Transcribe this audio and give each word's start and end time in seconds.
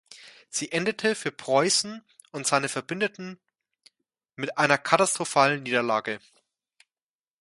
Sie 0.49 0.71
endete 0.71 1.13
für 1.13 1.31
Preußen 1.31 2.03
und 2.31 2.47
seine 2.47 2.69
Verbündeten 2.69 3.39
mit 4.35 4.57
einer 4.57 4.79
katastrophalen 4.79 5.61
Niederlage. 5.61 6.19